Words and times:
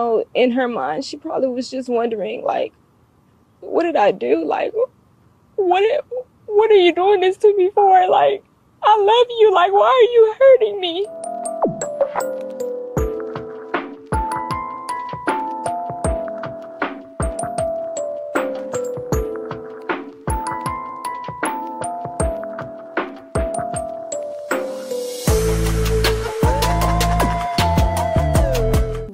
know, 0.00 0.24
in 0.34 0.50
her 0.50 0.66
mind, 0.66 1.04
she 1.04 1.16
probably 1.16 1.48
was 1.48 1.70
just 1.70 1.88
wondering, 1.88 2.42
like, 2.42 2.72
what 3.60 3.84
did 3.84 3.94
I 3.94 4.10
do? 4.10 4.44
Like, 4.44 4.72
what, 5.54 6.04
what 6.46 6.70
are 6.72 6.74
you 6.74 6.92
doing 6.92 7.20
this 7.20 7.36
to 7.38 7.56
me 7.56 7.70
for? 7.72 8.08
Like, 8.08 8.42
I 8.82 8.96
love 8.96 9.26
you. 9.38 9.54
Like, 9.54 9.72
why 9.72 9.86
are 9.86 10.12
you 10.12 10.34
hurting 10.36 10.80
me? 10.80 11.06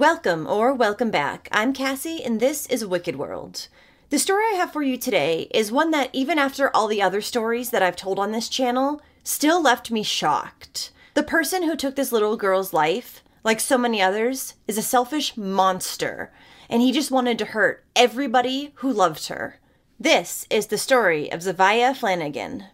Welcome 0.00 0.46
or 0.46 0.72
welcome 0.72 1.10
back. 1.10 1.46
I'm 1.52 1.74
Cassie, 1.74 2.24
and 2.24 2.40
this 2.40 2.64
is 2.68 2.86
Wicked 2.86 3.16
World. 3.16 3.68
The 4.08 4.18
story 4.18 4.44
I 4.44 4.54
have 4.54 4.72
for 4.72 4.82
you 4.82 4.96
today 4.96 5.46
is 5.52 5.70
one 5.70 5.90
that, 5.90 6.08
even 6.14 6.38
after 6.38 6.74
all 6.74 6.86
the 6.86 7.02
other 7.02 7.20
stories 7.20 7.68
that 7.68 7.82
I've 7.82 7.96
told 7.96 8.18
on 8.18 8.32
this 8.32 8.48
channel, 8.48 9.02
still 9.24 9.62
left 9.62 9.90
me 9.90 10.02
shocked. 10.02 10.90
The 11.12 11.22
person 11.22 11.64
who 11.64 11.76
took 11.76 11.96
this 11.96 12.12
little 12.12 12.38
girl's 12.38 12.72
life, 12.72 13.22
like 13.44 13.60
so 13.60 13.76
many 13.76 14.00
others, 14.00 14.54
is 14.66 14.78
a 14.78 14.82
selfish 14.82 15.36
monster, 15.36 16.32
and 16.70 16.80
he 16.80 16.92
just 16.92 17.10
wanted 17.10 17.38
to 17.38 17.44
hurt 17.44 17.84
everybody 17.94 18.72
who 18.76 18.90
loved 18.90 19.28
her. 19.28 19.60
This 19.98 20.46
is 20.48 20.68
the 20.68 20.78
story 20.78 21.30
of 21.30 21.40
Zevaya 21.40 21.94
Flanagan. 21.94 22.64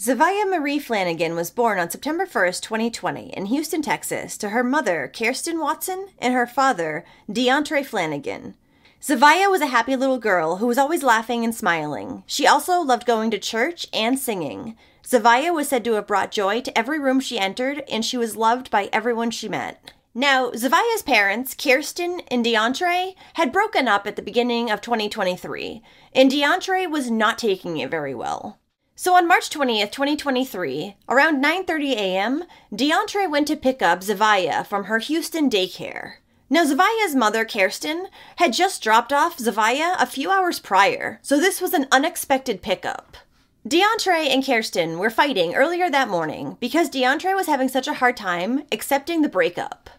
Zevaya 0.00 0.48
Marie 0.48 0.78
Flanagan 0.78 1.34
was 1.34 1.50
born 1.50 1.80
on 1.80 1.90
September 1.90 2.24
1st, 2.24 2.62
2020, 2.62 3.30
in 3.36 3.46
Houston, 3.46 3.82
Texas, 3.82 4.38
to 4.38 4.50
her 4.50 4.62
mother, 4.62 5.10
Kirsten 5.12 5.58
Watson, 5.58 6.10
and 6.20 6.34
her 6.34 6.46
father, 6.46 7.04
Deontray 7.28 7.84
Flanagan. 7.84 8.54
Zevaya 9.02 9.50
was 9.50 9.60
a 9.60 9.66
happy 9.66 9.96
little 9.96 10.18
girl 10.18 10.58
who 10.58 10.68
was 10.68 10.78
always 10.78 11.02
laughing 11.02 11.42
and 11.42 11.52
smiling. 11.52 12.22
She 12.26 12.46
also 12.46 12.80
loved 12.80 13.06
going 13.06 13.32
to 13.32 13.40
church 13.40 13.88
and 13.92 14.16
singing. 14.16 14.76
Zevaya 15.04 15.52
was 15.52 15.68
said 15.68 15.84
to 15.86 15.94
have 15.94 16.06
brought 16.06 16.30
joy 16.30 16.60
to 16.60 16.78
every 16.78 17.00
room 17.00 17.18
she 17.18 17.36
entered, 17.36 17.82
and 17.90 18.04
she 18.04 18.16
was 18.16 18.36
loved 18.36 18.70
by 18.70 18.88
everyone 18.92 19.32
she 19.32 19.48
met. 19.48 19.92
Now, 20.14 20.52
Zevaya's 20.52 21.02
parents, 21.02 21.56
Kirsten 21.56 22.20
and 22.28 22.46
Deontray, 22.46 23.16
had 23.34 23.50
broken 23.50 23.88
up 23.88 24.06
at 24.06 24.14
the 24.14 24.22
beginning 24.22 24.70
of 24.70 24.80
2023, 24.80 25.82
and 26.12 26.30
Deontray 26.30 26.88
was 26.88 27.10
not 27.10 27.36
taking 27.36 27.78
it 27.78 27.90
very 27.90 28.14
well. 28.14 28.60
So 29.00 29.14
on 29.14 29.28
March 29.28 29.48
20th, 29.48 29.92
2023, 29.92 30.96
around 31.08 31.40
9:30 31.40 31.92
a.m., 31.92 32.42
Deontray 32.74 33.30
went 33.30 33.46
to 33.46 33.54
pick 33.54 33.80
up 33.80 34.00
Zevaya 34.00 34.66
from 34.66 34.86
her 34.86 34.98
Houston 34.98 35.48
daycare. 35.48 36.14
Now 36.50 36.64
Zevaya's 36.64 37.14
mother, 37.14 37.44
Kirsten, 37.44 38.08
had 38.38 38.52
just 38.52 38.82
dropped 38.82 39.12
off 39.12 39.38
Zevaya 39.38 39.94
a 40.00 40.04
few 40.04 40.32
hours 40.32 40.58
prior, 40.58 41.20
so 41.22 41.38
this 41.38 41.60
was 41.60 41.74
an 41.74 41.86
unexpected 41.92 42.60
pickup. 42.60 43.16
Deontray 43.64 44.30
and 44.34 44.44
Kirsten 44.44 44.98
were 44.98 45.10
fighting 45.10 45.54
earlier 45.54 45.88
that 45.88 46.08
morning 46.08 46.56
because 46.58 46.90
Deontray 46.90 47.36
was 47.36 47.46
having 47.46 47.68
such 47.68 47.86
a 47.86 48.00
hard 48.02 48.16
time 48.16 48.64
accepting 48.72 49.22
the 49.22 49.28
breakup. 49.28 49.90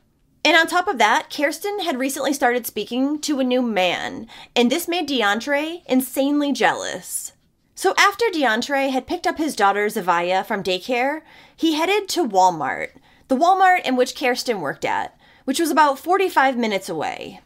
And 0.43 0.57
on 0.57 0.67
top 0.67 0.89
of 0.89 0.97
that, 0.97 1.29
Kirsten 1.33 1.79
had 1.85 1.97
recently 1.97 2.33
started 2.33 2.67
speaking 2.67 3.21
to 3.21 3.39
a 3.39 3.45
new 3.45 3.61
man, 3.61 4.27
and 4.57 4.69
this 4.69 4.89
made 4.89 5.07
Deontray 5.07 5.83
insanely 5.85 6.51
jealous. 6.51 7.31
So 7.79 7.93
after 7.97 8.25
Deontray 8.25 8.89
had 8.89 9.07
picked 9.07 9.25
up 9.25 9.37
his 9.37 9.55
daughter 9.55 9.87
Zevaya 9.87 10.45
from 10.45 10.61
daycare, 10.61 11.21
he 11.55 11.75
headed 11.75 12.09
to 12.09 12.27
Walmart, 12.27 12.89
the 13.29 13.37
Walmart 13.37 13.85
in 13.85 13.95
which 13.95 14.19
Kirsten 14.19 14.59
worked 14.59 14.83
at, 14.83 15.17
which 15.45 15.61
was 15.61 15.71
about 15.71 15.97
45 15.97 16.57
minutes 16.57 16.89
away. 16.89 17.39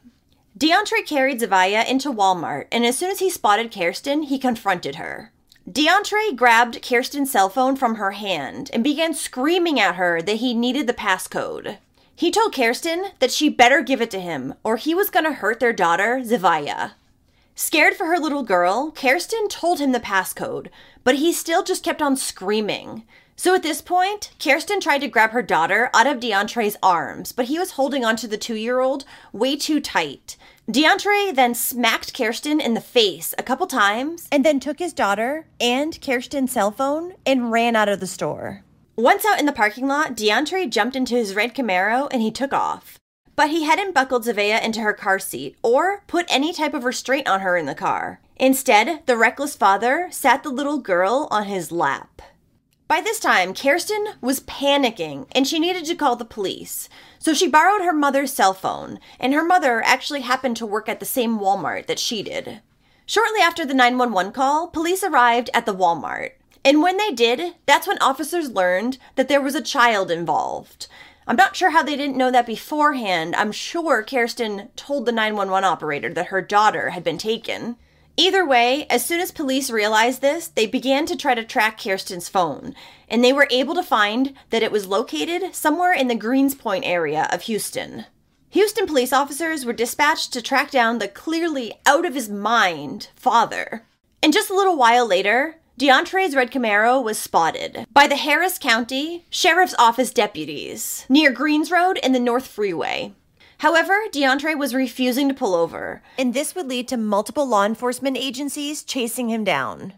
Deontray 0.57 1.05
carried 1.05 1.39
Zevaya 1.39 1.87
into 1.87 2.11
Walmart, 2.11 2.65
and 2.71 2.83
as 2.83 2.97
soon 2.97 3.11
as 3.11 3.19
he 3.19 3.29
spotted 3.29 3.71
Kirsten, 3.71 4.23
he 4.23 4.39
confronted 4.39 4.95
her. 4.95 5.31
Deontray 5.69 6.35
grabbed 6.35 6.81
Kirsten's 6.81 7.29
cell 7.29 7.47
phone 7.47 7.75
from 7.75 7.97
her 7.97 8.13
hand 8.13 8.71
and 8.73 8.83
began 8.83 9.13
screaming 9.13 9.79
at 9.79 9.97
her 9.97 10.19
that 10.19 10.37
he 10.37 10.55
needed 10.55 10.87
the 10.87 10.95
passcode. 10.95 11.77
He 12.15 12.31
told 12.31 12.55
Kirsten 12.55 13.09
that 13.19 13.31
she 13.31 13.49
better 13.49 13.83
give 13.83 14.01
it 14.01 14.09
to 14.09 14.19
him, 14.19 14.55
or 14.63 14.77
he 14.77 14.95
was 14.95 15.11
going 15.11 15.25
to 15.25 15.33
hurt 15.33 15.59
their 15.59 15.73
daughter, 15.73 16.21
Zevaya. 16.23 16.93
Scared 17.55 17.93
for 17.93 18.07
her 18.07 18.17
little 18.17 18.43
girl, 18.43 18.91
Kirsten 18.91 19.47
told 19.47 19.79
him 19.79 19.91
the 19.91 19.99
passcode, 19.99 20.69
but 21.03 21.15
he 21.15 21.31
still 21.31 21.63
just 21.63 21.83
kept 21.83 22.01
on 22.01 22.17
screaming. 22.17 23.03
So 23.35 23.53
at 23.53 23.63
this 23.63 23.81
point, 23.81 24.31
Kirsten 24.39 24.79
tried 24.79 25.01
to 25.01 25.07
grab 25.07 25.31
her 25.31 25.41
daughter 25.41 25.89
out 25.93 26.07
of 26.07 26.19
Deontray's 26.19 26.77
arms, 26.81 27.31
but 27.31 27.45
he 27.45 27.59
was 27.59 27.71
holding 27.71 28.03
onto 28.03 28.27
the 28.27 28.37
two 28.37 28.55
year 28.55 28.79
old 28.79 29.05
way 29.31 29.55
too 29.55 29.79
tight. 29.79 30.37
Deontray 30.69 31.35
then 31.35 31.53
smacked 31.53 32.13
Kirsten 32.13 32.61
in 32.61 32.73
the 32.73 32.81
face 32.81 33.35
a 33.37 33.43
couple 33.43 33.67
times 33.67 34.27
and 34.31 34.45
then 34.45 34.59
took 34.59 34.79
his 34.79 34.93
daughter 34.93 35.45
and 35.59 35.99
Kirsten's 36.01 36.53
cell 36.53 36.71
phone 36.71 37.13
and 37.25 37.51
ran 37.51 37.75
out 37.75 37.89
of 37.89 37.99
the 37.99 38.07
store. 38.07 38.63
Once 38.95 39.25
out 39.25 39.39
in 39.39 39.45
the 39.45 39.51
parking 39.51 39.87
lot, 39.87 40.15
Deontray 40.15 40.69
jumped 40.69 40.95
into 40.95 41.15
his 41.15 41.35
red 41.35 41.53
Camaro 41.53 42.07
and 42.11 42.21
he 42.21 42.31
took 42.31 42.53
off. 42.53 42.97
But 43.35 43.49
he 43.49 43.63
hadn't 43.63 43.95
buckled 43.95 44.25
Zevaya 44.25 44.63
into 44.63 44.81
her 44.81 44.93
car 44.93 45.19
seat 45.19 45.57
or 45.63 46.03
put 46.07 46.25
any 46.29 46.53
type 46.53 46.73
of 46.73 46.83
restraint 46.83 47.27
on 47.27 47.41
her 47.41 47.57
in 47.57 47.65
the 47.65 47.75
car. 47.75 48.21
Instead, 48.35 49.05
the 49.05 49.17
reckless 49.17 49.55
father 49.55 50.07
sat 50.11 50.43
the 50.43 50.49
little 50.49 50.77
girl 50.77 51.27
on 51.31 51.45
his 51.45 51.71
lap. 51.71 52.21
By 52.87 53.01
this 53.01 53.19
time, 53.19 53.55
Kirsten 53.55 54.05
was 54.21 54.41
panicking 54.41 55.25
and 55.31 55.47
she 55.47 55.57
needed 55.57 55.85
to 55.85 55.95
call 55.95 56.15
the 56.15 56.25
police. 56.25 56.89
So 57.17 57.33
she 57.33 57.47
borrowed 57.47 57.81
her 57.81 57.93
mother's 57.93 58.33
cell 58.33 58.53
phone, 58.53 58.99
and 59.19 59.33
her 59.33 59.43
mother 59.43 59.81
actually 59.83 60.21
happened 60.21 60.57
to 60.57 60.65
work 60.65 60.87
at 60.87 60.99
the 60.99 61.05
same 61.05 61.39
Walmart 61.39 61.87
that 61.87 61.97
she 61.97 62.21
did. 62.21 62.61
Shortly 63.05 63.39
after 63.41 63.65
the 63.65 63.73
911 63.73 64.31
call, 64.33 64.67
police 64.67 65.03
arrived 65.03 65.49
at 65.53 65.65
the 65.65 65.73
Walmart. 65.73 66.31
And 66.65 66.81
when 66.81 66.97
they 66.97 67.11
did, 67.11 67.55
that's 67.65 67.87
when 67.87 67.97
officers 67.99 68.51
learned 68.51 68.97
that 69.15 69.27
there 69.27 69.41
was 69.41 69.55
a 69.55 69.61
child 69.61 70.11
involved. 70.11 70.87
I'm 71.27 71.35
not 71.35 71.55
sure 71.55 71.69
how 71.69 71.83
they 71.83 71.95
didn't 71.95 72.17
know 72.17 72.31
that 72.31 72.45
beforehand. 72.45 73.35
I'm 73.35 73.51
sure 73.51 74.03
Kirsten 74.03 74.69
told 74.75 75.05
the 75.05 75.11
911 75.11 75.63
operator 75.63 76.13
that 76.13 76.27
her 76.27 76.41
daughter 76.41 76.89
had 76.89 77.03
been 77.03 77.17
taken. 77.17 77.77
Either 78.15 78.45
way, 78.45 78.85
as 78.89 79.03
soon 79.03 79.19
as 79.19 79.31
police 79.31 79.71
realized 79.71 80.21
this, 80.21 80.47
they 80.47 80.67
began 80.67 81.05
to 81.07 81.15
try 81.15 81.33
to 81.33 81.43
track 81.43 81.81
Kirsten's 81.81 82.29
phone, 82.29 82.75
and 83.09 83.23
they 83.23 83.33
were 83.33 83.47
able 83.49 83.73
to 83.73 83.81
find 83.81 84.35
that 84.51 84.61
it 84.61 84.71
was 84.71 84.85
located 84.85 85.55
somewhere 85.55 85.93
in 85.93 86.07
the 86.07 86.15
Greenspoint 86.15 86.81
area 86.83 87.27
of 87.31 87.43
Houston. 87.43 88.05
Houston 88.51 88.85
police 88.85 89.11
officers 89.11 89.65
were 89.65 89.73
dispatched 89.73 90.31
to 90.33 90.41
track 90.41 90.69
down 90.69 90.99
the 90.99 91.07
clearly 91.07 91.73
out 91.87 92.05
of 92.05 92.13
his 92.13 92.29
mind 92.29 93.09
father. 93.15 93.83
And 94.21 94.31
just 94.31 94.51
a 94.51 94.55
little 94.55 94.77
while 94.77 95.07
later, 95.07 95.59
Deontray's 95.79 96.35
red 96.35 96.51
Camaro 96.51 97.03
was 97.03 97.17
spotted 97.17 97.87
by 97.91 98.05
the 98.05 98.15
Harris 98.15 98.59
County 98.59 99.25
Sheriff's 99.31 99.73
Office 99.79 100.11
deputies 100.11 101.03
near 101.09 101.31
Greens 101.31 101.71
Road 101.71 101.99
and 102.03 102.13
the 102.13 102.19
North 102.19 102.45
Freeway. 102.45 103.13
However, 103.57 104.03
Deontray 104.11 104.55
was 104.55 104.75
refusing 104.75 105.27
to 105.29 105.33
pull 105.33 105.55
over, 105.55 106.03
and 106.15 106.31
this 106.31 106.53
would 106.53 106.67
lead 106.67 106.87
to 106.89 106.97
multiple 106.97 107.47
law 107.47 107.65
enforcement 107.65 108.17
agencies 108.17 108.83
chasing 108.83 109.29
him 109.29 109.43
down. 109.43 109.93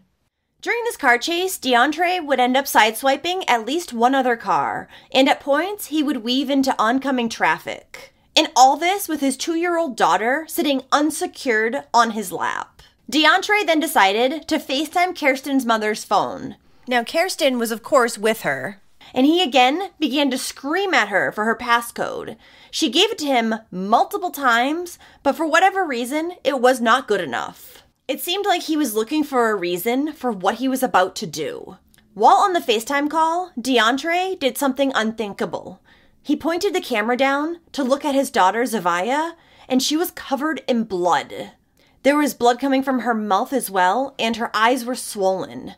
During 0.62 0.82
this 0.84 0.96
car 0.96 1.18
chase, 1.18 1.58
Deontray 1.58 2.24
would 2.24 2.40
end 2.40 2.56
up 2.56 2.64
sideswiping 2.64 3.44
at 3.46 3.66
least 3.66 3.92
one 3.92 4.14
other 4.14 4.34
car, 4.34 4.88
and 5.12 5.28
at 5.28 5.40
points 5.40 5.86
he 5.86 6.02
would 6.02 6.24
weave 6.24 6.48
into 6.48 6.74
oncoming 6.78 7.28
traffic. 7.28 8.14
And 8.34 8.48
all 8.56 8.78
this 8.78 9.08
with 9.08 9.20
his 9.20 9.36
two 9.36 9.56
year 9.56 9.76
old 9.76 9.94
daughter 9.94 10.46
sitting 10.48 10.84
unsecured 10.90 11.84
on 11.92 12.12
his 12.12 12.32
lap. 12.32 12.80
Deontray 13.10 13.64
then 13.64 13.78
decided 13.78 14.48
to 14.48 14.58
FaceTime 14.58 15.18
Kirsten's 15.18 15.64
mother's 15.64 16.02
phone. 16.02 16.56
Now, 16.88 17.04
Kirsten 17.04 17.56
was, 17.56 17.70
of 17.70 17.84
course, 17.84 18.18
with 18.18 18.42
her, 18.42 18.82
and 19.14 19.24
he 19.24 19.42
again 19.42 19.90
began 20.00 20.28
to 20.32 20.38
scream 20.38 20.92
at 20.92 21.08
her 21.08 21.30
for 21.30 21.44
her 21.44 21.54
passcode. 21.54 22.36
She 22.72 22.90
gave 22.90 23.10
it 23.12 23.18
to 23.18 23.26
him 23.26 23.54
multiple 23.70 24.30
times, 24.30 24.98
but 25.22 25.36
for 25.36 25.46
whatever 25.46 25.84
reason, 25.84 26.32
it 26.42 26.60
was 26.60 26.80
not 26.80 27.06
good 27.06 27.20
enough. 27.20 27.84
It 28.08 28.20
seemed 28.20 28.44
like 28.44 28.62
he 28.62 28.76
was 28.76 28.94
looking 28.94 29.22
for 29.22 29.50
a 29.50 29.56
reason 29.56 30.12
for 30.12 30.32
what 30.32 30.56
he 30.56 30.66
was 30.66 30.82
about 30.82 31.14
to 31.16 31.26
do. 31.26 31.76
While 32.14 32.36
on 32.36 32.54
the 32.54 32.60
FaceTime 32.60 33.08
call, 33.08 33.52
Deontray 33.56 34.38
did 34.40 34.58
something 34.58 34.90
unthinkable. 34.94 35.80
He 36.22 36.34
pointed 36.34 36.74
the 36.74 36.80
camera 36.80 37.16
down 37.16 37.60
to 37.70 37.84
look 37.84 38.04
at 38.04 38.16
his 38.16 38.30
daughter, 38.30 38.62
Zevaya, 38.64 39.34
and 39.68 39.80
she 39.80 39.96
was 39.96 40.10
covered 40.10 40.62
in 40.66 40.84
blood. 40.84 41.52
There 42.06 42.16
was 42.16 42.34
blood 42.34 42.60
coming 42.60 42.84
from 42.84 43.00
her 43.00 43.14
mouth 43.14 43.52
as 43.52 43.68
well, 43.68 44.14
and 44.16 44.36
her 44.36 44.52
eyes 44.54 44.84
were 44.84 44.94
swollen. 44.94 45.74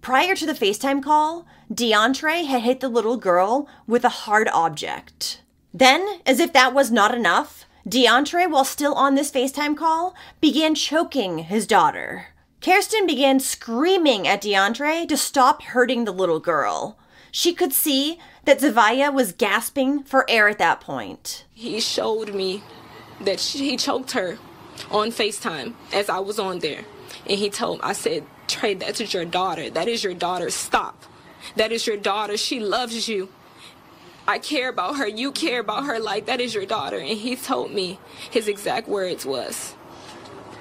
Prior 0.00 0.36
to 0.36 0.46
the 0.46 0.52
FaceTime 0.52 1.02
call, 1.02 1.44
Deontray 1.74 2.46
had 2.46 2.62
hit 2.62 2.78
the 2.78 2.88
little 2.88 3.16
girl 3.16 3.68
with 3.88 4.04
a 4.04 4.20
hard 4.22 4.48
object. 4.52 5.42
Then, 5.74 6.20
as 6.24 6.38
if 6.38 6.52
that 6.52 6.72
was 6.72 6.92
not 6.92 7.12
enough, 7.12 7.64
Deontray, 7.84 8.48
while 8.48 8.64
still 8.64 8.94
on 8.94 9.16
this 9.16 9.32
FaceTime 9.32 9.76
call, 9.76 10.14
began 10.40 10.76
choking 10.76 11.38
his 11.38 11.66
daughter. 11.66 12.26
Kirsten 12.60 13.04
began 13.04 13.40
screaming 13.40 14.28
at 14.28 14.42
Deontray 14.42 15.08
to 15.08 15.16
stop 15.16 15.64
hurting 15.64 16.04
the 16.04 16.12
little 16.12 16.38
girl. 16.38 16.96
She 17.32 17.52
could 17.52 17.72
see 17.72 18.20
that 18.44 18.60
Zevaya 18.60 19.12
was 19.12 19.32
gasping 19.32 20.04
for 20.04 20.30
air 20.30 20.48
at 20.48 20.58
that 20.58 20.80
point. 20.80 21.44
He 21.52 21.80
showed 21.80 22.32
me 22.36 22.62
that 23.20 23.40
she, 23.40 23.70
he 23.70 23.76
choked 23.76 24.12
her 24.12 24.38
on 24.90 25.10
FaceTime 25.10 25.74
as 25.92 26.08
I 26.08 26.18
was 26.18 26.38
on 26.38 26.60
there. 26.60 26.84
And 27.26 27.38
he 27.38 27.50
told 27.50 27.78
me, 27.78 27.84
I 27.84 27.92
said, 27.92 28.24
Trey, 28.48 28.74
that 28.74 29.00
is 29.00 29.14
your 29.14 29.24
daughter. 29.24 29.70
That 29.70 29.88
is 29.88 30.04
your 30.04 30.14
daughter. 30.14 30.50
Stop. 30.50 31.04
That 31.56 31.72
is 31.72 31.86
your 31.86 31.96
daughter. 31.96 32.36
She 32.36 32.60
loves 32.60 33.08
you. 33.08 33.28
I 34.26 34.38
care 34.38 34.68
about 34.68 34.96
her. 34.96 35.06
You 35.06 35.32
care 35.32 35.60
about 35.60 35.84
her 35.84 35.98
like 35.98 36.26
that 36.26 36.40
is 36.40 36.54
your 36.54 36.66
daughter. 36.66 36.98
And 36.98 37.18
he 37.18 37.36
told 37.36 37.72
me 37.72 37.98
his 38.30 38.48
exact 38.48 38.88
words 38.88 39.26
was, 39.26 39.74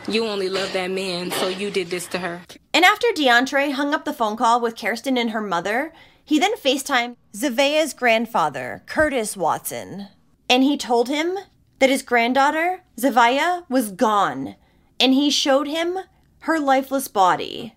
you 0.08 0.25
only 0.25 0.50
love 0.50 0.74
that 0.74 0.90
man, 0.90 1.30
so 1.30 1.48
you 1.48 1.69
did 1.69 1.90
this 1.90 2.08
to 2.08 2.19
her. 2.19 2.42
And 2.74 2.84
after 2.84 3.08
Deontray 3.10 3.74
hung 3.74 3.94
up 3.94 4.04
the 4.04 4.13
phone 4.13 4.36
call 4.36 4.60
with 4.60 4.75
Kirsten 4.75 5.18
and 5.18 5.30
her 5.30 5.42
mother, 5.42 5.94
he 6.25 6.40
then 6.40 6.56
FaceTimed 6.56 7.18
Zevaya's 7.36 7.94
grandfather, 7.94 8.84
Curtis 8.88 9.38
Watson. 9.38 10.08
And 10.50 10.63
he 10.63 10.75
told 10.75 11.08
him 11.08 11.38
that 11.81 11.89
his 11.89 12.04
granddaughter, 12.04 12.83
Zevaya, 12.95 13.63
was 13.68 13.92
gone. 13.92 14.56
And 15.00 15.16
he 15.16 15.31
showed 15.31 15.68
him 15.68 15.98
her 16.42 16.60
lifeless 16.60 17.07
body. 17.07 17.74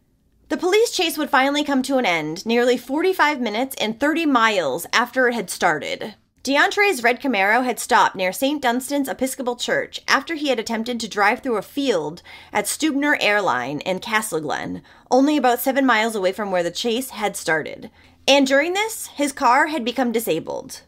The 0.51 0.59
police 0.59 0.91
chase 0.91 1.17
would 1.17 1.31
finally 1.31 1.65
come 1.65 1.83
to 1.85 1.97
an 1.97 2.05
end 2.05 2.45
nearly 2.45 2.77
45 2.77 3.41
minutes 3.41 3.75
and 3.81 3.99
30 3.99 4.27
miles 4.27 4.87
after 4.93 5.27
it 5.29 5.35
had 5.35 5.49
started. 5.49 6.17
Deontray's 6.43 7.03
red 7.03 7.19
Camaro 7.19 7.65
had 7.65 7.81
stopped 7.81 8.15
near 8.15 8.31
St. 8.31 8.61
Dunstan's 8.61 9.09
Episcopal 9.09 9.57
Church 9.57 10.03
after 10.07 10.35
he 10.35 10.49
had 10.49 10.59
attempted 10.59 11.01
to 11.01 11.09
drive 11.09 11.41
through 11.41 11.57
a 11.57 11.63
field 11.63 12.21
at 12.53 12.67
Stuebner 12.67 13.17
Airline 13.21 13.81
in 13.81 14.01
Castlaglen, 14.01 14.83
only 15.11 15.39
about 15.39 15.61
seven 15.61 15.87
miles 15.87 16.15
away 16.15 16.33
from 16.33 16.51
where 16.51 16.63
the 16.63 16.71
chase 16.71 17.09
had 17.09 17.39
started. 17.39 17.91
And 18.29 18.47
during 18.47 18.75
this, 18.75 19.07
his 19.07 19.33
car 19.33 19.69
had 19.69 19.83
become 19.83 20.13
disabled. 20.13 20.83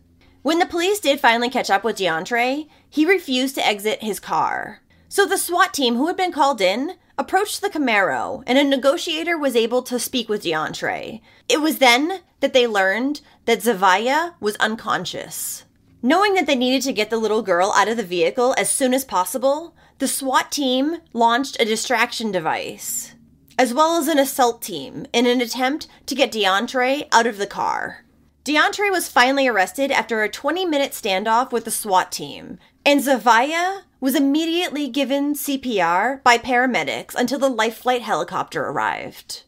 When 0.47 0.61
the 0.61 0.65
police 0.67 1.01
did 1.01 1.19
finally 1.19 1.51
catch 1.51 1.71
up 1.71 1.83
with 1.83 1.97
Deontray, 1.97 2.69
he 2.89 3.05
refused 3.05 3.57
to 3.57 3.67
exit 3.67 4.01
his 4.01 4.21
car. 4.21 4.81
So 5.09 5.27
the 5.27 5.39
SWAT 5.39 5.75
team 5.75 5.97
who 5.97 6.07
had 6.07 6.17
been 6.17 6.31
called 6.31 6.61
in 6.61 6.93
approached 7.19 7.61
the 7.61 7.69
Camaro, 7.69 8.45
and 8.47 8.57
a 8.57 8.63
negotiator 8.63 9.37
was 9.37 9.57
able 9.57 9.83
to 9.83 9.99
speak 9.99 10.29
with 10.29 10.45
Deontray. 10.45 11.21
It 11.49 11.61
was 11.61 11.79
then 11.79 12.21
that 12.39 12.53
they 12.53 12.69
learned 12.69 13.23
that 13.47 13.63
Zevaya 13.63 14.35
was 14.39 14.55
unconscious. 14.59 15.65
Knowing 16.01 16.35
that 16.35 16.47
they 16.47 16.55
needed 16.55 16.83
to 16.83 16.93
get 16.93 17.11
the 17.11 17.19
little 17.19 17.43
girl 17.43 17.73
out 17.75 17.89
of 17.89 17.97
the 17.97 18.05
vehicle 18.05 18.55
as 18.57 18.71
soon 18.71 18.95
as 18.95 19.05
possible, 19.05 19.75
the 19.99 20.07
SWAT 20.07 20.53
team 20.53 20.99
launched 21.13 21.57
a 21.59 21.65
distraction 21.65 22.31
device, 22.31 23.17
as 23.59 23.75
well 23.75 23.97
as 23.97 24.07
an 24.07 24.21
assault 24.21 24.63
team, 24.63 25.07
in 25.13 25.27
an 25.27 25.41
attempt 25.41 25.89
to 26.07 26.15
get 26.15 26.31
Deontray 26.31 27.09
out 27.11 27.27
of 27.27 27.39
the 27.39 27.49
car. 27.49 28.06
Deontray 28.47 28.93
was 28.93 29.09
finally 29.09 29.49
arrested 29.49 29.91
after 29.91 30.23
a 30.23 30.29
20 30.29 30.65
minute 30.67 30.93
standoff 30.93 31.51
with 31.51 31.65
the 31.65 31.71
SWAT 31.73 32.13
team, 32.13 32.61
and 32.85 33.01
Zevaya 33.01 33.83
was 33.99 34.15
immediately 34.15 34.87
given 34.87 35.35
CPR 35.35 36.23
by 36.23 36.39
paramedics 36.39 37.17
until 37.17 37.41
the 37.41 37.49
life 37.49 37.79
flight 37.79 38.03
helicopter 38.03 38.65
arrived. 38.65 39.43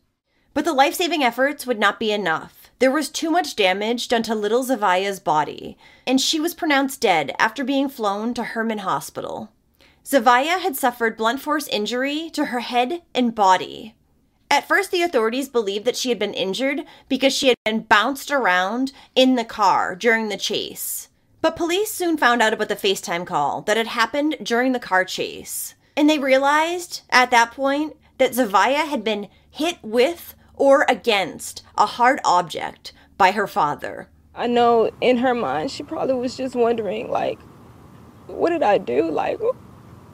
But 0.52 0.64
the 0.64 0.72
life 0.72 0.94
saving 0.94 1.22
efforts 1.22 1.64
would 1.64 1.78
not 1.78 2.00
be 2.00 2.10
enough. 2.10 2.72
There 2.80 2.90
was 2.90 3.08
too 3.08 3.30
much 3.30 3.54
damage 3.54 4.08
done 4.08 4.24
to 4.24 4.34
little 4.34 4.64
Zevaya's 4.64 5.20
body, 5.20 5.78
and 6.04 6.20
she 6.20 6.40
was 6.40 6.52
pronounced 6.52 7.00
dead 7.00 7.36
after 7.38 7.62
being 7.62 7.88
flown 7.88 8.34
to 8.34 8.42
Hermann 8.42 8.78
Hospital. 8.78 9.52
Zevaya 10.04 10.58
had 10.58 10.74
suffered 10.74 11.16
blunt 11.16 11.40
force 11.40 11.68
injury 11.68 12.30
to 12.30 12.46
her 12.46 12.60
head 12.60 13.02
and 13.14 13.32
body. 13.32 13.94
At 14.50 14.66
first, 14.66 14.90
the 14.90 15.02
authorities 15.02 15.48
believed 15.48 15.84
that 15.84 15.96
she 15.96 16.08
had 16.08 16.18
been 16.18 16.32
injured 16.32 16.84
because 17.08 17.34
she 17.34 17.48
had 17.48 17.56
been 17.64 17.80
bounced 17.80 18.30
around 18.30 18.92
in 19.14 19.34
the 19.34 19.44
car 19.44 19.94
during 19.94 20.28
the 20.28 20.38
chase. 20.38 21.08
But 21.40 21.56
police 21.56 21.92
soon 21.92 22.16
found 22.16 22.42
out 22.42 22.52
about 22.52 22.68
the 22.68 22.76
FaceTime 22.76 23.26
call 23.26 23.62
that 23.62 23.76
had 23.76 23.88
happened 23.88 24.36
during 24.42 24.72
the 24.72 24.80
car 24.80 25.04
chase. 25.04 25.74
And 25.96 26.08
they 26.08 26.18
realized 26.18 27.02
at 27.10 27.30
that 27.30 27.52
point 27.52 27.96
that 28.16 28.32
Zevaya 28.32 28.88
had 28.88 29.04
been 29.04 29.28
hit 29.50 29.78
with 29.82 30.34
or 30.54 30.86
against 30.88 31.62
a 31.76 31.86
hard 31.86 32.20
object 32.24 32.92
by 33.16 33.32
her 33.32 33.46
father. 33.46 34.08
I 34.34 34.46
know 34.46 34.90
in 35.00 35.18
her 35.18 35.34
mind, 35.34 35.70
she 35.70 35.82
probably 35.82 36.14
was 36.14 36.36
just 36.36 36.54
wondering, 36.54 37.10
like, 37.10 37.38
what 38.26 38.50
did 38.50 38.62
I 38.62 38.78
do? 38.78 39.10
Like, 39.10 39.38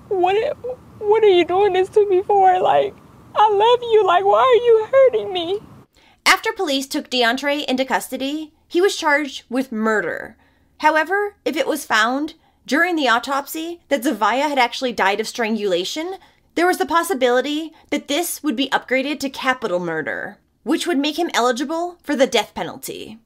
what, 0.09 0.57
what 0.99 1.23
are 1.25 1.29
you 1.29 1.45
doing 1.45 1.73
this 1.73 1.89
to 1.91 2.09
me 2.09 2.23
for? 2.23 2.61
Like, 2.61 2.95
I 3.35 3.51
love 3.51 3.81
you. 3.83 4.05
Like, 4.07 4.25
why 4.25 4.41
are 4.41 4.65
you 4.65 4.89
hurting 4.91 5.33
me? 5.33 5.61
After 6.27 6.53
police 6.53 6.87
took 6.87 7.11
Deontray 7.11 7.65
into 7.67 7.85
custody, 7.85 8.53
he 8.67 8.81
was 8.81 8.97
charged 8.97 9.45
with 9.49 9.73
murder 9.73 10.37
However, 10.79 11.37
if 11.45 11.57
it 11.57 11.67
was 11.67 11.87
found 11.87 12.35
during 12.67 12.97
the 12.97 13.09
autopsy 13.09 13.81
that 13.89 14.03
Zevaya 14.03 14.49
had 14.49 14.59
actually 14.59 14.93
died 14.93 15.21
of 15.21 15.29
strangulation, 15.29 16.17
there 16.55 16.67
was 16.67 16.79
the 16.79 16.87
possibility 16.87 17.73
that 17.91 18.09
this 18.09 18.43
would 18.43 18.57
be 18.57 18.69
upgraded 18.71 19.19
to 19.21 19.31
capital 19.31 19.81
murder, 19.81 20.39
which 20.63 20.87
would 20.87 20.99
make 20.99 21.19
him 21.19 21.31
eligible 21.35 21.99
for 22.03 22.15
the 22.17 22.27
death 22.27 22.55
penalty. 22.55 23.19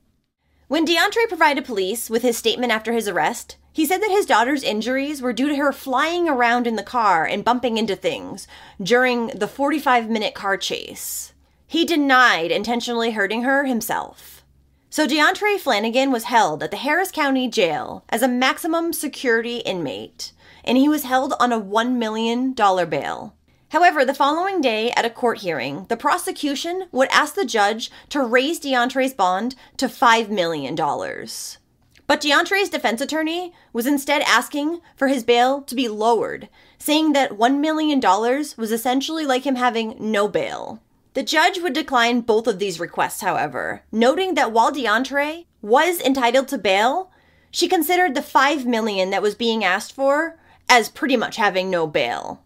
When 0.68 0.84
Deontray 0.84 1.28
provided 1.28 1.64
police 1.64 2.10
with 2.10 2.20
his 2.20 2.36
statement 2.36 2.72
after 2.72 2.92
his 2.92 3.08
arrest, 3.08 3.56
he 3.72 3.86
said 3.86 4.02
that 4.02 4.10
his 4.10 4.26
daughter's 4.26 4.62
injuries 4.62 5.22
were 5.22 5.32
due 5.32 5.48
to 5.48 5.56
her 5.56 5.72
flying 5.72 6.28
around 6.28 6.66
in 6.66 6.76
the 6.76 6.82
car 6.82 7.24
and 7.24 7.42
bumping 7.42 7.78
into 7.78 7.96
things 7.96 8.46
during 8.82 9.28
the 9.28 9.48
45 9.48 10.10
minute 10.10 10.34
car 10.34 10.58
chase. 10.58 11.32
He 11.66 11.86
denied 11.86 12.50
intentionally 12.50 13.12
hurting 13.12 13.44
her 13.44 13.64
himself. 13.64 14.44
So 14.90 15.06
Deontray 15.06 15.58
Flanagan 15.58 16.12
was 16.12 16.24
held 16.24 16.62
at 16.62 16.70
the 16.70 16.76
Harris 16.76 17.10
County 17.10 17.48
Jail 17.48 18.04
as 18.10 18.20
a 18.20 18.28
maximum 18.28 18.92
security 18.92 19.58
inmate, 19.58 20.32
and 20.64 20.76
he 20.76 20.88
was 20.88 21.04
held 21.04 21.32
on 21.40 21.50
a 21.50 21.60
$1 21.60 21.92
million 21.92 22.52
bail. 22.52 23.34
However, 23.70 24.04
the 24.04 24.14
following 24.14 24.60
day 24.62 24.90
at 24.96 25.04
a 25.04 25.10
court 25.10 25.38
hearing, 25.38 25.84
the 25.88 25.96
prosecution 25.96 26.86
would 26.90 27.08
ask 27.10 27.34
the 27.34 27.44
judge 27.44 27.90
to 28.08 28.22
raise 28.22 28.58
Deontray's 28.58 29.12
bond 29.12 29.54
to 29.76 29.88
$5 29.88 30.30
million. 30.30 30.74
But 30.74 32.22
Deontray's 32.22 32.70
defense 32.70 33.02
attorney 33.02 33.52
was 33.74 33.86
instead 33.86 34.22
asking 34.22 34.80
for 34.96 35.08
his 35.08 35.22
bail 35.22 35.60
to 35.62 35.74
be 35.74 35.86
lowered, 35.86 36.48
saying 36.78 37.12
that 37.12 37.32
$1 37.32 37.60
million 37.60 38.00
was 38.00 38.72
essentially 38.72 39.26
like 39.26 39.44
him 39.44 39.56
having 39.56 39.96
no 39.98 40.28
bail. 40.28 40.80
The 41.12 41.22
judge 41.22 41.60
would 41.60 41.74
decline 41.74 42.22
both 42.22 42.46
of 42.46 42.58
these 42.58 42.80
requests, 42.80 43.20
however, 43.20 43.82
noting 43.92 44.34
that 44.34 44.52
while 44.52 44.72
Deontray 44.72 45.44
was 45.60 46.00
entitled 46.00 46.48
to 46.48 46.58
bail, 46.58 47.10
she 47.50 47.68
considered 47.68 48.14
the 48.14 48.22
5 48.22 48.64
million 48.64 49.10
that 49.10 49.20
was 49.20 49.34
being 49.34 49.62
asked 49.62 49.92
for 49.92 50.38
as 50.70 50.88
pretty 50.88 51.16
much 51.16 51.36
having 51.36 51.68
no 51.68 51.86
bail. 51.86 52.42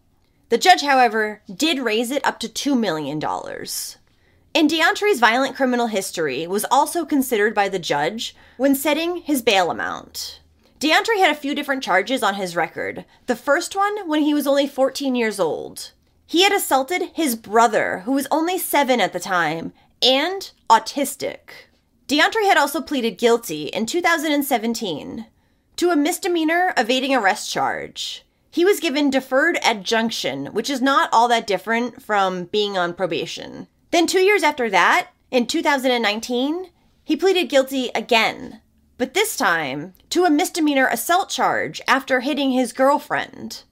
The 0.53 0.59
judge, 0.59 0.83
however, 0.83 1.41
did 1.51 1.79
raise 1.79 2.11
it 2.11 2.27
up 2.27 2.39
to 2.41 2.47
$2 2.47 2.79
million. 2.79 3.19
And 4.55 4.71
Deontray's 4.71 5.19
violent 5.19 5.57
criminal 5.57 5.87
history 5.87 6.47
was 6.47 6.67
also 6.71 7.07
considered 7.07 7.55
by 7.55 7.71
the 7.71 7.79
judge 7.79 8.37
when 8.59 8.75
setting 8.75 9.23
his 9.23 9.41
bail 9.41 9.71
amount. 9.71 10.43
Deontray 10.79 11.17
had 11.17 11.31
a 11.31 11.41
few 11.41 11.55
different 11.55 11.83
charges 11.83 12.23
on 12.23 12.35
his 12.35 12.55
record. 12.55 13.07
The 13.29 13.35
first 13.35 13.75
one 13.75 14.07
when 14.07 14.21
he 14.21 14.35
was 14.35 14.47
only 14.47 14.67
14 14.67 15.15
years 15.15 15.41
old. 15.41 15.93
He 16.27 16.43
had 16.43 16.53
assaulted 16.53 17.13
his 17.15 17.35
brother, 17.35 18.01
who 18.01 18.13
was 18.13 18.29
only 18.31 18.59
seven 18.59 19.01
at 19.01 19.15
the 19.15 19.21
time, 19.21 19.73
and 20.03 20.51
autistic. 20.69 21.71
Deontray 22.09 22.45
had 22.45 22.59
also 22.59 22.83
pleaded 22.83 23.17
guilty 23.17 23.69
in 23.69 23.87
2017 23.87 25.25
to 25.77 25.89
a 25.89 25.97
misdemeanor 25.97 26.75
evading 26.77 27.15
arrest 27.15 27.51
charge. 27.51 28.27
He 28.53 28.67
was 28.67 28.81
given 28.81 29.09
deferred 29.09 29.59
adjudication, 29.65 30.49
which 30.49 30.69
is 30.69 30.83
not 30.83 31.09
all 31.11 31.27
that 31.29 31.47
different 31.47 32.03
from 32.03 32.45
being 32.45 32.77
on 32.77 32.93
probation. 32.93 33.67
Then, 33.93 34.07
two 34.07 34.21
years 34.21 34.43
after 34.43 34.69
that, 34.69 35.09
in 35.31 35.47
2019, 35.47 36.69
he 37.03 37.17
pleaded 37.17 37.49
guilty 37.49 37.91
again, 37.95 38.61
but 38.99 39.15
this 39.15 39.39
time 39.39 39.95
to 40.11 40.27
a 40.27 40.31
misdemeanor 40.31 40.87
assault 40.87 41.31
charge 41.31 41.81
after 41.89 42.21
hitting 42.21 42.53
his 42.53 42.75
girlfriend. 42.75 43.63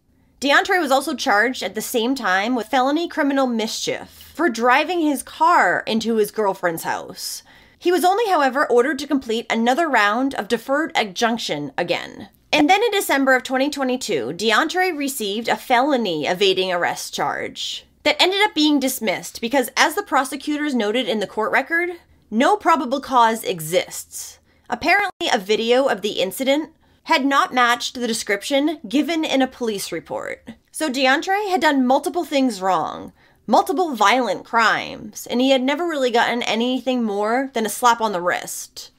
Deontray 0.41 0.81
was 0.81 0.91
also 0.91 1.15
charged 1.15 1.63
at 1.63 1.75
the 1.75 1.83
same 1.83 2.15
time 2.15 2.55
with 2.55 2.69
felony 2.69 3.07
criminal 3.07 3.47
mischief 3.47 4.33
for 4.35 4.49
driving 4.49 5.01
his 5.01 5.23
car 5.23 5.85
into 5.87 6.17
his 6.17 6.31
girlfriend's 6.31 6.85
house. 6.85 7.43
He 7.79 7.93
was 7.93 8.03
only, 8.03 8.27
however, 8.31 8.67
ordered 8.67 8.99
to 9.01 9.07
complete 9.07 9.45
another 9.51 9.91
round 9.91 10.35
of 10.37 10.49
deferred 10.49 10.93
adjudication 10.95 11.73
again. 11.77 12.31
And 12.53 12.69
then 12.69 12.83
in 12.83 12.91
December 12.91 13.35
of 13.35 13.45
2022, 13.45 14.33
Deontray 14.37 14.97
received 14.97 15.49
a 15.49 15.57
felony 15.57 16.27
evading 16.27 16.73
arrest 16.73 17.15
charge 17.15 17.87
that 18.03 18.21
ended 18.21 18.43
up 18.43 18.55
being 18.55 18.81
dismissed 18.81 19.41
because, 19.41 19.71
as 19.77 19.95
the 19.95 20.03
prosecutors 20.03 20.75
noted 20.75 21.09
in 21.09 21.21
the 21.21 21.27
court 21.29 21.53
record, 21.53 21.91
no 22.31 22.57
probable 22.57 23.01
cause 23.01 23.45
exists. 23.45 24.39
Apparently, 24.69 25.29
a 25.33 25.39
video 25.39 25.87
of 25.87 26.03
the 26.03 26.21
incident 26.21 26.71
had 27.05 27.25
not 27.25 27.55
matched 27.55 27.95
the 27.95 28.07
description 28.07 28.79
given 28.89 29.25
in 29.25 29.43
a 29.43 29.47
police 29.47 29.93
report. 29.93 30.49
So 30.73 30.91
Deontray 30.91 31.51
had 31.51 31.61
done 31.61 31.87
multiple 31.87 32.25
things 32.25 32.61
wrong. 32.61 33.13
multiple 33.51 33.97
violent 33.97 34.45
crimes, 34.45 35.27
and 35.27 35.41
he 35.41 35.51
had 35.51 35.61
never 35.61 35.85
really 35.85 36.11
gotten 36.13 36.43
anything 36.45 37.03
more 37.03 37.51
than 37.53 37.67
a 37.67 37.69
slap 37.69 38.01
on 38.01 38.13
the 38.13 38.21
wrist. 38.21 38.93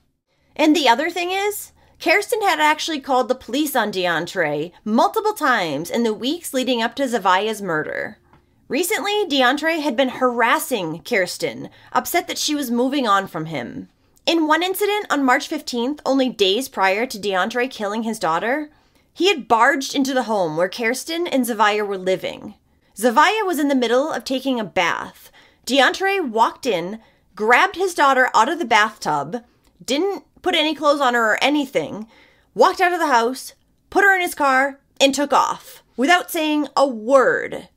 And 0.57 0.75
the 0.75 0.89
other 0.89 1.09
thing 1.09 1.31
is, 1.31 1.71
Kirsten 2.01 2.41
had 2.41 2.59
actually 2.59 2.99
called 2.99 3.27
the 3.27 3.35
police 3.35 3.75
on 3.75 3.91
Deontray 3.91 4.71
multiple 4.83 5.33
times 5.33 5.91
in 5.91 6.01
the 6.01 6.15
weeks 6.15 6.51
leading 6.51 6.81
up 6.81 6.95
to 6.95 7.03
Zevaya's 7.03 7.61
murder. 7.61 8.17
Recently, 8.67 9.25
Deontray 9.27 9.81
had 9.83 9.95
been 9.95 10.09
harassing 10.09 11.03
Kirsten, 11.03 11.69
upset 11.93 12.27
that 12.27 12.39
she 12.39 12.55
was 12.55 12.71
moving 12.71 13.07
on 13.07 13.27
from 13.27 13.45
him. 13.45 13.89
In 14.25 14.47
one 14.47 14.63
incident 14.63 15.05
on 15.11 15.23
March 15.23 15.47
15th, 15.47 15.99
only 16.03 16.27
days 16.27 16.67
prior 16.67 17.05
to 17.05 17.19
Deontray 17.19 17.69
killing 17.69 18.01
his 18.01 18.17
daughter, 18.17 18.71
he 19.13 19.27
had 19.27 19.47
barged 19.47 19.93
into 19.93 20.15
the 20.15 20.23
home 20.23 20.57
where 20.57 20.69
Kirsten 20.69 21.27
and 21.27 21.45
Zevaya 21.45 21.85
were 21.85 21.99
living. 21.99 22.55
Zevaya 22.97 23.45
was 23.45 23.59
in 23.59 23.67
the 23.67 23.75
middle 23.75 24.11
of 24.11 24.23
taking 24.23 24.59
a 24.59 24.63
bath. 24.63 25.31
Deontray 25.67 26.27
walked 26.27 26.65
in, 26.65 26.99
grabbed 27.35 27.75
his 27.75 27.93
daughter 27.93 28.31
out 28.33 28.49
of 28.49 28.57
the 28.57 28.65
bathtub, 28.65 29.43
didn't 29.85 30.23
put 30.41 30.55
any 30.55 30.75
clothes 30.75 31.01
on 31.01 31.13
her 31.13 31.33
or 31.33 31.43
anything, 31.43 32.07
walked 32.53 32.81
out 32.81 32.93
of 32.93 32.99
the 32.99 33.07
house, 33.07 33.53
put 33.89 34.03
her 34.03 34.15
in 34.15 34.21
his 34.21 34.35
car, 34.35 34.79
and 34.99 35.13
took 35.13 35.33
off 35.33 35.83
without 35.97 36.31
saying 36.31 36.67
a 36.75 36.87
word. 36.87 37.69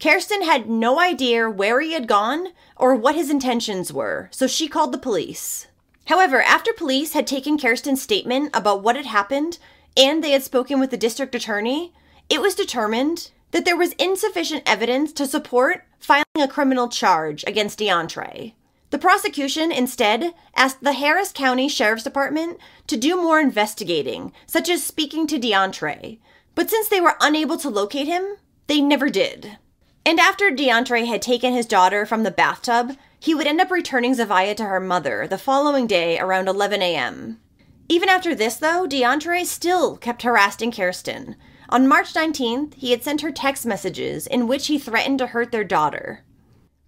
Kirsten 0.00 0.42
had 0.42 0.68
no 0.68 0.98
idea 0.98 1.50
where 1.50 1.80
he 1.80 1.92
had 1.92 2.08
gone 2.08 2.48
or 2.76 2.94
what 2.94 3.14
his 3.14 3.30
intentions 3.30 3.92
were, 3.92 4.28
so 4.32 4.46
she 4.46 4.66
called 4.66 4.92
the 4.92 4.98
police. 4.98 5.66
However, 6.06 6.40
after 6.42 6.72
police 6.72 7.12
had 7.12 7.26
taken 7.26 7.58
Kirsten's 7.58 8.00
statement 8.00 8.50
about 8.54 8.82
what 8.82 8.96
had 8.96 9.06
happened 9.06 9.58
and 9.96 10.24
they 10.24 10.30
had 10.30 10.42
spoken 10.42 10.80
with 10.80 10.90
the 10.90 10.96
district 10.96 11.34
attorney, 11.34 11.92
it 12.28 12.40
was 12.40 12.54
determined 12.54 13.30
that 13.50 13.64
there 13.64 13.76
was 13.76 13.92
insufficient 13.92 14.62
evidence 14.64 15.12
to 15.12 15.26
support 15.26 15.84
filing 15.98 16.24
a 16.38 16.48
criminal 16.48 16.88
charge 16.88 17.44
against 17.46 17.78
Deontray. 17.78 18.54
The 18.90 18.98
prosecution 18.98 19.70
instead 19.70 20.34
asked 20.56 20.82
the 20.82 20.94
Harris 20.94 21.32
County 21.32 21.68
Sheriff's 21.68 22.02
Department 22.02 22.58
to 22.88 22.96
do 22.96 23.16
more 23.16 23.40
investigating, 23.40 24.32
such 24.46 24.68
as 24.68 24.82
speaking 24.82 25.26
to 25.28 25.38
Deontray. 25.38 26.18
But 26.56 26.70
since 26.70 26.88
they 26.88 27.00
were 27.00 27.16
unable 27.20 27.56
to 27.58 27.70
locate 27.70 28.08
him, 28.08 28.36
they 28.66 28.80
never 28.80 29.08
did. 29.08 29.58
And 30.04 30.18
after 30.18 30.50
Deontray 30.50 31.06
had 31.06 31.22
taken 31.22 31.52
his 31.52 31.66
daughter 31.66 32.04
from 32.04 32.24
the 32.24 32.30
bathtub, 32.30 32.96
he 33.20 33.34
would 33.34 33.46
end 33.46 33.60
up 33.60 33.70
returning 33.70 34.14
Zevaya 34.14 34.56
to 34.56 34.64
her 34.64 34.80
mother 34.80 35.26
the 35.28 35.38
following 35.38 35.86
day 35.86 36.18
around 36.18 36.48
11 36.48 36.82
a.m. 36.82 37.40
Even 37.88 38.08
after 38.08 38.34
this, 38.34 38.56
though, 38.56 38.86
Deontray 38.88 39.44
still 39.44 39.96
kept 39.96 40.22
harassing 40.22 40.72
Kirsten. 40.72 41.36
On 41.68 41.86
March 41.86 42.14
19th, 42.14 42.74
he 42.74 42.90
had 42.90 43.04
sent 43.04 43.20
her 43.20 43.30
text 43.30 43.66
messages 43.66 44.26
in 44.26 44.48
which 44.48 44.66
he 44.66 44.78
threatened 44.78 45.18
to 45.18 45.28
hurt 45.28 45.52
their 45.52 45.64
daughter. 45.64 46.24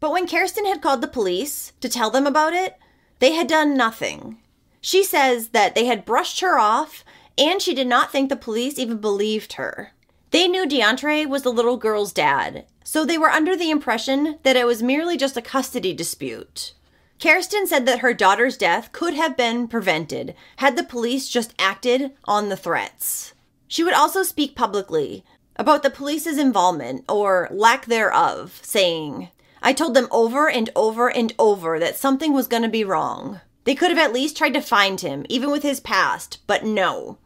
But 0.02 0.11
when 0.11 0.26
Kirsten 0.26 0.66
had 0.66 0.82
called 0.82 1.00
the 1.00 1.06
police 1.06 1.75
to 1.80 1.88
tell 1.88 2.11
them 2.11 2.26
about 2.26 2.54
it, 2.54 2.76
they 3.21 3.35
had 3.35 3.47
done 3.47 3.76
nothing. 3.76 4.38
She 4.80 5.04
says 5.04 5.50
that 5.50 5.76
they 5.76 5.85
had 5.85 6.04
brushed 6.04 6.40
her 6.40 6.59
off 6.59 7.04
and 7.38 7.62
she 7.62 7.73
did 7.73 7.87
not 7.87 8.11
think 8.11 8.28
the 8.28 8.35
police 8.35 8.80
even 8.80 8.97
believed 8.97 9.52
her. 9.52 9.92
They 10.32 10.49
knew 10.49 10.66
Deontray 10.66 11.28
was 11.28 11.42
the 11.42 11.52
little 11.52 11.76
girl's 11.76 12.12
dad, 12.12 12.66
so 12.82 13.04
they 13.04 13.16
were 13.16 13.30
under 13.30 13.54
the 13.54 13.71
impression 13.71 14.40
that 14.42 14.56
it 14.56 14.66
was 14.66 14.82
merely 14.82 15.16
just 15.16 15.37
a 15.37 15.40
custody 15.40 15.94
dispute. 15.94 16.75
Kirsten 17.21 17.68
said 17.68 17.87
that 17.87 18.00
her 18.00 18.12
daughter's 18.12 18.56
death 18.56 18.90
could 18.90 19.14
have 19.14 19.37
been 19.37 19.68
prevented 19.68 20.35
had 20.56 20.76
the 20.76 20.82
police 20.82 21.28
just 21.28 21.54
acted 21.61 22.11
on 22.25 22.49
the 22.49 22.56
threats. 22.56 23.35
She 23.68 23.85
would 23.85 23.94
also 23.94 24.25
speak 24.25 24.56
publicly 24.56 25.25
about 25.54 25.85
the 25.85 25.90
police's 25.90 26.38
involvement 26.38 27.04
or 27.09 27.47
lack 27.52 27.87
thereof, 27.87 28.59
saying, 28.64 29.28
I 29.62 29.73
told 29.73 29.95
them 29.95 30.09
over 30.11 30.50
and 30.50 30.69
over 30.75 31.09
and 31.09 31.33
over 31.38 31.78
that 31.78 31.97
something 31.97 32.33
was 32.33 32.49
going 32.49 32.64
to 32.64 32.69
be 32.69 32.83
wrong. 32.83 33.40
They 33.64 33.76
could 33.76 33.90
have 33.90 33.99
at 33.99 34.12
least 34.12 34.37
tried 34.37 34.54
to 34.54 34.61
find 34.61 35.00
him, 35.00 35.25
even 35.28 35.52
with 35.52 35.62
his 35.62 35.78
past, 35.78 36.38
but 36.49 36.64
no. 36.64 37.19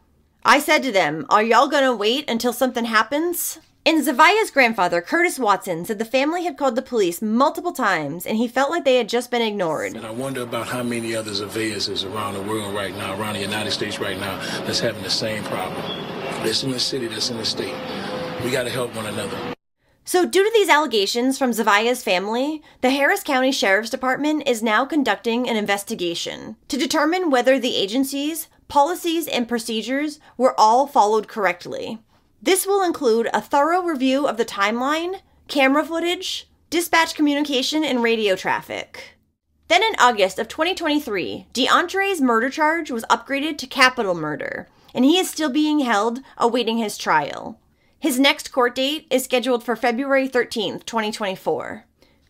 I 0.45 0.59
said 0.59 0.83
to 0.83 0.91
them, 0.91 1.25
Are 1.29 1.43
y'all 1.43 1.67
going 1.67 1.83
to 1.83 1.95
wait 1.95 2.29
until 2.29 2.53
something 2.53 2.85
happens? 2.85 3.59
And 3.87 4.05
Zevaya's 4.05 4.51
grandfather, 4.51 5.01
Curtis 5.01 5.39
Watson, 5.39 5.85
said 5.85 5.97
the 5.97 6.05
family 6.05 6.43
had 6.43 6.57
called 6.57 6.75
the 6.75 6.81
police 6.81 7.21
multiple 7.21 7.71
times 7.71 8.25
and 8.25 8.37
he 8.37 8.47
felt 8.47 8.69
like 8.69 8.83
they 8.83 8.97
had 8.97 9.09
just 9.09 9.31
been 9.31 9.41
ignored. 9.41 9.95
And 9.95 10.05
I 10.05 10.11
wonder 10.11 10.41
about 10.41 10.67
how 10.67 10.83
many 10.83 11.15
other 11.15 11.31
Zevayas 11.31 11.89
is 11.89 12.03
around 12.03 12.33
the 12.33 12.41
world 12.41 12.75
right 12.75 12.93
now, 12.93 13.17
around 13.19 13.35
the 13.35 13.41
United 13.41 13.71
States 13.71 13.97
right 13.97 14.19
now, 14.19 14.37
that's 14.65 14.81
having 14.81 15.03
the 15.03 15.09
same 15.09 15.43
problem. 15.45 15.81
That's 16.43 16.63
in 16.63 16.71
the 16.71 16.79
city, 16.79 17.07
that's 17.07 17.29
in 17.29 17.37
the 17.37 17.45
state. 17.45 17.73
We 18.43 18.51
got 18.51 18.63
to 18.63 18.69
help 18.69 18.93
one 18.93 19.05
another. 19.05 19.56
So, 20.07 20.25
due 20.25 20.41
to 20.41 20.51
these 20.53 20.69
allegations 20.69 21.37
from 21.37 21.51
Zevaya's 21.51 22.01
family, 22.01 22.63
the 22.79 22.91
Harris 22.91 23.23
County 23.23 23.51
Sheriff's 23.51 23.89
Department 23.89 24.47
is 24.47 24.63
now 24.63 24.85
conducting 24.85 25.49
an 25.49 25.57
investigation 25.57 26.55
to 26.69 26.77
determine 26.77 27.29
whether 27.29 27.59
the 27.59 27.75
agency's 27.75 28.47
policies 28.69 29.27
and 29.27 29.49
procedures 29.49 30.21
were 30.37 30.57
all 30.57 30.87
followed 30.87 31.27
correctly. 31.27 31.99
This 32.41 32.65
will 32.65 32.83
include 32.83 33.27
a 33.33 33.41
thorough 33.41 33.81
review 33.81 34.25
of 34.25 34.37
the 34.37 34.45
timeline, 34.45 35.19
camera 35.49 35.83
footage, 35.83 36.47
dispatch 36.69 37.13
communication, 37.13 37.83
and 37.83 38.01
radio 38.01 38.37
traffic. 38.37 39.17
Then 39.67 39.83
in 39.83 39.99
August 39.99 40.39
of 40.39 40.47
2023, 40.47 41.47
Deontray's 41.53 42.21
murder 42.21 42.49
charge 42.49 42.89
was 42.89 43.03
upgraded 43.09 43.57
to 43.57 43.67
capital 43.67 44.15
murder, 44.15 44.69
and 44.95 45.03
he 45.03 45.19
is 45.19 45.29
still 45.29 45.49
being 45.49 45.79
held 45.79 46.21
awaiting 46.37 46.77
his 46.77 46.97
trial. 46.97 47.59
His 47.99 48.19
next 48.19 48.51
court 48.51 48.75
date 48.75 49.07
is 49.09 49.23
scheduled 49.23 49.63
for 49.63 49.75
February 49.75 50.29
13th, 50.29 50.85
2024. 50.85 51.85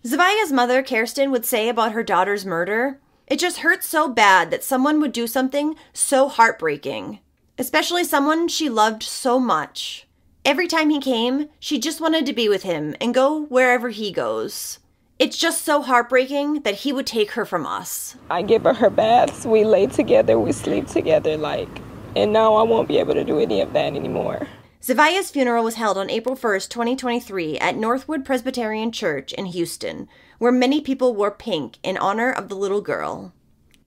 Zevaya's 0.06 0.52
mother, 0.52 0.82
Kirsten, 0.82 1.32
would 1.32 1.46
say 1.46 1.70
about 1.70 1.92
her 1.92 2.04
daughter's 2.04 2.46
murder 2.46 3.00
It 3.28 3.40
just 3.40 3.58
hurts 3.60 3.88
so 3.88 4.08
bad 4.08 4.52
that 4.52 4.64
someone 4.64 5.02
would 5.02 5.12
do 5.12 5.28
something 5.28 5.76
so 5.94 6.30
heartbreaking 6.30 7.20
especially 7.58 8.04
someone 8.04 8.48
she 8.48 8.70
loved 8.70 9.04
so 9.04 9.40
much. 9.40 10.08
Every 10.46 10.68
time 10.68 10.90
he 10.90 11.00
came, 11.00 11.50
she 11.60 11.80
just 11.80 12.00
wanted 12.00 12.26
to 12.26 12.34
be 12.34 12.48
with 12.48 12.64
him 12.64 12.96
and 13.02 13.14
go 13.14 13.46
wherever 13.46 13.90
he 13.90 14.12
goes. 14.12 14.80
It's 15.20 15.38
just 15.38 15.66
so 15.66 15.82
heartbreaking 15.82 16.62
that 16.62 16.76
he 16.76 16.94
would 16.94 17.08
take 17.08 17.32
her 17.32 17.46
from 17.46 17.66
us. 17.66 18.16
I 18.30 18.44
give 18.44 18.64
her 18.64 18.74
her 18.74 18.92
baths, 18.92 19.46
we 19.46 19.64
lay 19.64 19.88
together, 19.88 20.40
we 20.40 20.52
sleep 20.52 20.88
together, 20.88 21.36
like, 21.38 21.70
and 22.16 22.32
now 22.32 22.56
I 22.56 22.64
won't 22.64 22.88
be 22.88 23.00
able 23.00 23.16
to 23.16 23.24
do 23.24 23.40
any 23.40 23.62
of 23.62 23.74
that 23.74 23.96
anymore. 23.96 24.48
Zevaya's 24.82 25.32
funeral 25.32 25.64
was 25.64 25.76
held 25.76 25.98
on 25.98 26.10
April 26.10 26.36
1, 26.36 26.60
2023, 26.70 27.58
at 27.58 27.76
Northwood 27.76 28.24
Presbyterian 28.24 28.92
Church 28.92 29.34
in 29.34 29.48
Houston, 29.48 30.08
where 30.38 30.52
many 30.52 30.82
people 30.82 31.16
wore 31.16 31.32
pink 31.32 31.80
in 31.82 31.98
honor 31.98 32.32
of 32.32 32.48
the 32.48 32.56
little 32.56 32.82
girl. 32.82 33.34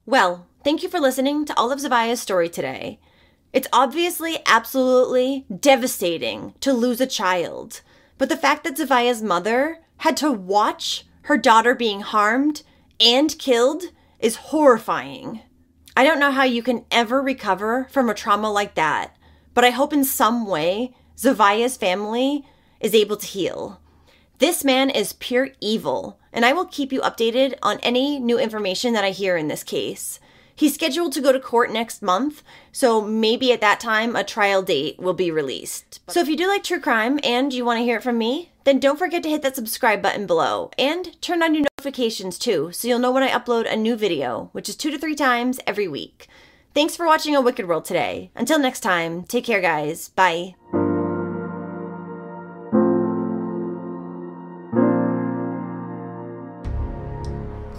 Well, 0.04 0.46
thank 0.64 0.82
you 0.82 0.88
for 0.88 0.98
listening 0.98 1.44
to 1.44 1.56
all 1.56 1.70
of 1.70 1.80
Zevaya's 1.80 2.20
story 2.20 2.48
today. 2.48 2.98
It's 3.52 3.68
obviously 3.72 4.38
absolutely 4.46 5.46
devastating 5.54 6.54
to 6.60 6.72
lose 6.72 7.00
a 7.00 7.06
child, 7.06 7.82
but 8.18 8.28
the 8.28 8.36
fact 8.36 8.64
that 8.64 8.76
Zevaya's 8.76 9.22
mother 9.22 9.78
had 9.98 10.16
to 10.18 10.32
watch 10.32 11.06
her 11.22 11.38
daughter 11.38 11.74
being 11.74 12.00
harmed 12.00 12.62
and 12.98 13.38
killed 13.38 13.84
is 14.18 14.36
horrifying. 14.36 15.40
I 15.96 16.04
don't 16.04 16.20
know 16.20 16.32
how 16.32 16.44
you 16.44 16.62
can 16.62 16.84
ever 16.90 17.22
recover 17.22 17.86
from 17.90 18.10
a 18.10 18.14
trauma 18.14 18.50
like 18.50 18.74
that, 18.74 19.16
but 19.60 19.66
I 19.66 19.72
hope 19.72 19.92
in 19.92 20.04
some 20.04 20.46
way 20.46 20.94
Zevaya's 21.18 21.76
family 21.76 22.46
is 22.80 22.94
able 22.94 23.18
to 23.18 23.26
heal. 23.26 23.78
This 24.38 24.64
man 24.64 24.88
is 24.88 25.12
pure 25.12 25.50
evil, 25.60 26.18
and 26.32 26.46
I 26.46 26.54
will 26.54 26.64
keep 26.64 26.94
you 26.94 27.02
updated 27.02 27.56
on 27.62 27.78
any 27.80 28.18
new 28.18 28.38
information 28.38 28.94
that 28.94 29.04
I 29.04 29.10
hear 29.10 29.36
in 29.36 29.48
this 29.48 29.62
case. 29.62 30.18
He's 30.56 30.72
scheduled 30.72 31.12
to 31.12 31.20
go 31.20 31.30
to 31.30 31.38
court 31.38 31.70
next 31.70 32.00
month, 32.00 32.42
so 32.72 33.02
maybe 33.02 33.52
at 33.52 33.60
that 33.60 33.80
time 33.80 34.16
a 34.16 34.24
trial 34.24 34.62
date 34.62 34.98
will 34.98 35.12
be 35.12 35.30
released. 35.30 36.00
So 36.08 36.20
if 36.20 36.28
you 36.28 36.38
do 36.38 36.48
like 36.48 36.64
true 36.64 36.80
crime 36.80 37.20
and 37.22 37.52
you 37.52 37.66
want 37.66 37.80
to 37.80 37.84
hear 37.84 37.98
it 37.98 38.02
from 38.02 38.16
me, 38.16 38.52
then 38.64 38.80
don't 38.80 38.98
forget 38.98 39.22
to 39.24 39.28
hit 39.28 39.42
that 39.42 39.56
subscribe 39.56 40.00
button 40.00 40.26
below 40.26 40.70
and 40.78 41.20
turn 41.20 41.42
on 41.42 41.54
your 41.54 41.66
notifications 41.76 42.38
too 42.38 42.72
so 42.72 42.88
you'll 42.88 42.98
know 42.98 43.12
when 43.12 43.24
I 43.24 43.28
upload 43.28 43.70
a 43.70 43.76
new 43.76 43.94
video, 43.94 44.48
which 44.52 44.70
is 44.70 44.76
two 44.76 44.90
to 44.90 44.98
three 44.98 45.14
times 45.14 45.60
every 45.66 45.86
week. 45.86 46.28
Thanks 46.72 46.94
for 46.94 47.04
watching 47.04 47.34
A 47.34 47.40
Wicked 47.40 47.66
World 47.66 47.84
today. 47.84 48.30
Until 48.36 48.58
next 48.58 48.80
time, 48.80 49.24
take 49.24 49.44
care, 49.44 49.60
guys. 49.60 50.10
Bye. 50.10 50.54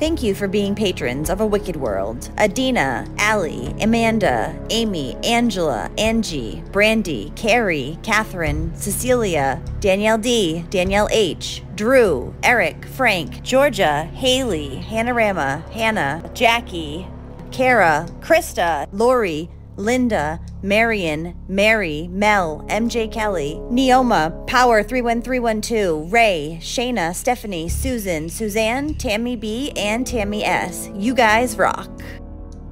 Thank 0.02 0.24
you 0.24 0.34
for 0.34 0.48
being 0.48 0.74
patrons 0.74 1.30
of 1.30 1.42
A 1.42 1.46
Wicked 1.46 1.76
World. 1.76 2.32
Adina, 2.40 3.06
Allie, 3.20 3.76
Amanda, 3.80 4.60
Amy, 4.72 5.16
Angela, 5.24 5.92
Angie, 5.96 6.64
Brandy, 6.72 7.32
Carrie, 7.36 8.00
Catherine, 8.02 8.76
Cecilia, 8.76 9.62
Danielle 9.80 10.18
D, 10.18 10.66
Danielle 10.72 11.08
H, 11.12 11.62
Drew, 11.76 12.34
Eric, 12.42 12.84
Frank, 12.86 13.44
Georgia, 13.44 14.06
Haley, 14.06 14.84
Hanorama, 14.90 15.70
Hannah, 15.70 16.28
Jackie, 16.34 17.08
Kara, 17.52 18.08
Krista, 18.22 18.88
Lori, 18.92 19.50
Linda, 19.76 20.40
Marion, 20.64 21.36
Mary, 21.48 22.08
Mel, 22.12 22.66
MJ 22.70 23.12
Kelly, 23.12 23.56
Neoma, 23.70 24.46
Power 24.48 24.84
31312, 24.84 26.12
Ray, 26.12 26.60
Shayna, 26.62 27.14
Stephanie, 27.16 27.68
Susan, 27.68 28.30
Suzanne, 28.30 28.94
Tammy 28.96 29.36
B, 29.36 29.72
and 29.76 30.06
Tammy 30.06 30.44
S. 30.44 30.90
You 30.96 31.14
guys 31.14 31.58
rock. 31.58 31.90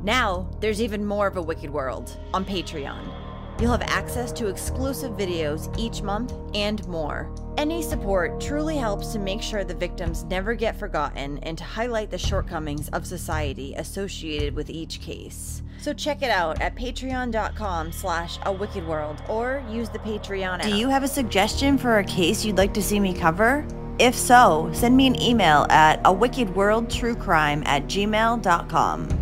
Now, 0.04 0.50
there's 0.62 0.82
even 0.82 1.06
more 1.06 1.28
of 1.28 1.36
a 1.36 1.42
Wicked 1.42 1.70
World 1.70 2.18
on 2.34 2.46
Patreon. 2.46 3.29
You'll 3.60 3.72
have 3.72 3.82
access 3.82 4.32
to 4.34 4.48
exclusive 4.48 5.12
videos 5.14 5.78
each 5.78 6.02
month 6.02 6.34
and 6.54 6.88
more. 6.88 7.30
Any 7.58 7.82
support 7.82 8.40
truly 8.40 8.78
helps 8.78 9.12
to 9.12 9.20
make 9.20 9.42
sure 9.42 9.66
the 9.66 9.74
victims 9.74 10.24
never 10.24 10.54
get 10.54 10.80
forgotten 10.80 11.40
and 11.40 11.58
to 11.58 11.66
highlight 11.66 12.10
the 12.10 12.18
shortcomings 12.18 12.88
of 12.90 13.06
society 13.06 13.74
associated 13.76 14.56
with 14.56 14.70
each 14.70 15.02
case. 15.02 15.62
So 15.78 15.94
check 15.94 16.22
it 16.22 16.30
out 16.30 16.62
at 16.62 16.76
patreon.com 16.76 17.92
slash 17.92 18.40
a 18.46 18.52
wicked 18.52 18.88
world 18.88 19.22
or 19.28 19.62
use 19.70 19.90
the 19.90 20.00
Patreon 20.00 20.60
app. 20.60 20.64
Do 20.64 20.76
you 20.76 20.88
have 20.88 21.04
a 21.04 21.08
suggestion 21.08 21.78
for 21.78 22.00
a 22.00 22.04
case 22.06 22.46
you'd 22.46 22.58
like 22.58 22.74
to 22.76 22.84
see 22.84 23.00
me 23.00 23.14
cover? 23.14 23.68
If 24.00 24.16
so, 24.16 24.70
send 24.74 24.96
me 24.96 25.08
an 25.08 25.22
email 25.22 25.68
at 25.70 26.00
a 26.06 26.14
wicked 26.14 26.56
world 26.56 26.90
true 26.90 27.16
crime 27.16 27.64
at 27.66 27.88
gmail.com. 27.88 29.19